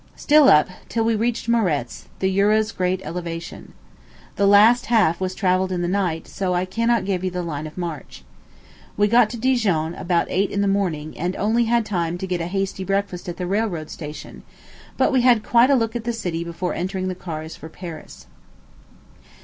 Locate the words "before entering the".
16.43-17.13